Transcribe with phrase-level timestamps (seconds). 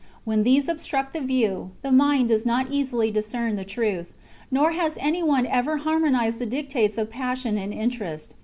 [0.23, 4.15] When these ob struct the view, the mind does not easily discern the~ truth;
[4.49, 8.33] nor has any one ever harmonized the dictates of passion and interest.